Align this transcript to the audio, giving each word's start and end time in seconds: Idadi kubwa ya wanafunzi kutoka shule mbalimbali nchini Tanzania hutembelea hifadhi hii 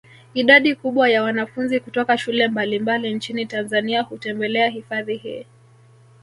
Idadi 0.33 0.75
kubwa 0.75 1.09
ya 1.09 1.23
wanafunzi 1.23 1.79
kutoka 1.79 2.17
shule 2.17 2.47
mbalimbali 2.47 3.13
nchini 3.13 3.45
Tanzania 3.45 4.01
hutembelea 4.01 4.67
hifadhi 4.69 5.17
hii 5.17 5.45